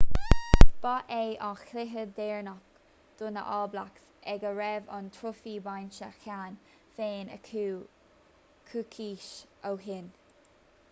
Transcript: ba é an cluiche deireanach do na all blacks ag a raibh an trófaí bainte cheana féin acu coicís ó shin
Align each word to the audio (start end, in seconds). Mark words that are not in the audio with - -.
ba 0.83 0.93
é 1.07 1.23
an 1.47 1.55
cluiche 1.65 2.05
deireanach 2.19 2.79
do 3.17 3.27
na 3.35 3.43
all 3.57 3.67
blacks 3.73 4.07
ag 4.33 4.47
a 4.51 4.53
raibh 4.59 4.89
an 4.99 5.11
trófaí 5.17 5.53
bainte 5.67 6.09
cheana 6.23 6.57
féin 6.95 7.29
acu 7.37 7.67
coicís 8.71 9.29
ó 9.73 9.75
shin 9.85 10.09